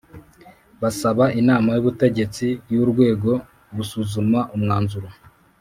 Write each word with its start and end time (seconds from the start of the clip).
Basaba 0.81 1.25
Inama 1.41 1.69
y 1.73 1.79
Ubutegetsi 1.83 2.45
y 2.71 2.75
Urwego 2.83 3.31
gusuzuma 3.75 4.39
umwanzuro 4.55 5.07